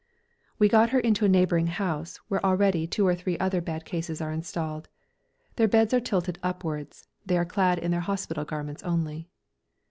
[0.57, 4.19] We got her into a neighbouring house, where already two or three other bad cases
[4.19, 4.89] are installed.
[5.57, 9.29] Their beds are tilted upwards, they are clad in their hospital garments only.